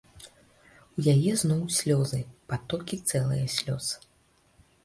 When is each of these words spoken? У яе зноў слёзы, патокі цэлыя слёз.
У 0.97 1.03
яе 1.13 1.33
зноў 1.41 1.59
слёзы, 1.81 2.19
патокі 2.53 2.99
цэлыя 3.09 3.45
слёз. 3.61 3.85